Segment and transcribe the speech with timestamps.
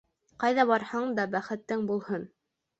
[0.43, 2.29] Ҡайҙа барһаң да бәхетең булһын.